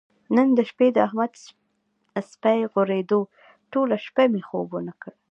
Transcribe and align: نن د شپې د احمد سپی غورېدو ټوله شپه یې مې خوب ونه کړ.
نن 0.35 0.47
د 0.57 0.59
شپې 0.69 0.87
د 0.93 0.97
احمد 1.07 1.31
سپی 2.31 2.59
غورېدو 2.71 3.19
ټوله 3.71 3.95
شپه 4.05 4.23
یې 4.25 4.29
مې 4.33 4.41
خوب 4.47 4.67
ونه 4.73 4.93
کړ. 5.01 5.11